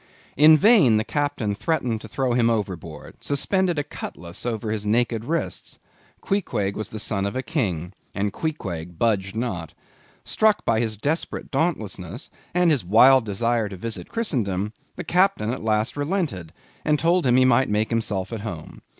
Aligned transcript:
In 0.35 0.57
vain 0.57 0.97
the 0.97 1.03
captain 1.03 1.53
threatened 1.53 2.01
to 2.01 2.07
throw 2.07 2.33
him 2.33 2.49
overboard; 2.49 3.17
suspended 3.23 3.77
a 3.77 3.83
cutlass 3.83 4.47
over 4.47 4.71
his 4.71 4.83
naked 4.83 5.23
wrists; 5.25 5.77
Queequeg 6.21 6.75
was 6.75 6.89
the 6.89 6.97
son 6.97 7.23
of 7.23 7.35
a 7.35 7.43
King, 7.43 7.93
and 8.15 8.33
Queequeg 8.33 8.97
budged 8.97 9.35
not. 9.35 9.75
Struck 10.25 10.65
by 10.65 10.79
his 10.79 10.97
desperate 10.97 11.51
dauntlessness, 11.51 12.31
and 12.51 12.71
his 12.71 12.83
wild 12.83 13.25
desire 13.25 13.69
to 13.69 13.77
visit 13.77 14.09
Christendom, 14.09 14.73
the 14.95 15.03
captain 15.03 15.51
at 15.51 15.61
last 15.63 15.95
relented, 15.95 16.51
and 16.83 16.97
told 16.97 17.27
him 17.27 17.37
he 17.37 17.45
might 17.45 17.69
make 17.69 17.91
himself 17.91 18.33
at 18.33 18.41
home. 18.41 18.81